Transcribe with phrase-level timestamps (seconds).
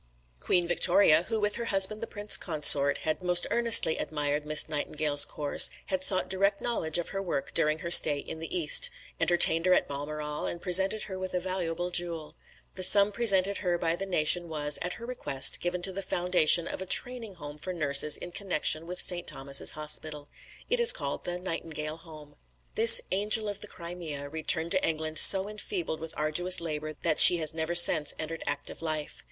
[0.39, 5.25] Queen Victoria, who with her husband the Prince Consort, had most earnestly admired Miss Nightingale's
[5.25, 8.89] course, and had sought direct knowledge of her work during her stay in the East,
[9.19, 12.35] entertained her at Balmoral and presented her with a valuable jewel.
[12.73, 16.67] The sum presented her by the nation was, at her request, given to the foundation
[16.67, 19.27] of a training home for nurses in connection with St.
[19.27, 20.29] Thomas's Hospital.
[20.67, 22.37] It is called the "Nightingale Home."
[22.73, 27.37] This "Angel of the Crimea" returned to England so enfeebled with arduous labour that she
[27.37, 29.19] has never since entered active life.